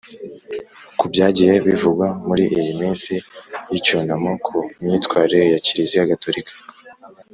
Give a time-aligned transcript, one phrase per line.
[0.99, 3.13] kubyagiye bivugwa muri iyi minsi
[3.71, 6.53] y’icyunamo ku myitwarire ya kiliziya gatolika